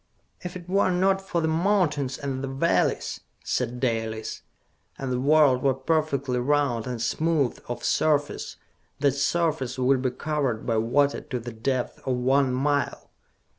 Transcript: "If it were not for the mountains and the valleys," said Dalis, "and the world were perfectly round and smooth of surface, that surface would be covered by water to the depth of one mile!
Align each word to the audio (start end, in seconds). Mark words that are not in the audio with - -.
"If 0.41 0.55
it 0.57 0.67
were 0.67 0.89
not 0.89 1.21
for 1.21 1.41
the 1.41 1.47
mountains 1.47 2.17
and 2.17 2.43
the 2.43 2.47
valleys," 2.47 3.19
said 3.43 3.79
Dalis, 3.79 4.41
"and 4.97 5.11
the 5.11 5.19
world 5.19 5.61
were 5.61 5.75
perfectly 5.75 6.39
round 6.39 6.87
and 6.87 6.99
smooth 6.99 7.59
of 7.67 7.83
surface, 7.83 8.55
that 8.97 9.11
surface 9.11 9.77
would 9.77 10.01
be 10.01 10.09
covered 10.09 10.65
by 10.65 10.77
water 10.77 11.21
to 11.21 11.39
the 11.39 11.53
depth 11.53 11.99
of 12.07 12.15
one 12.15 12.51
mile! 12.51 13.11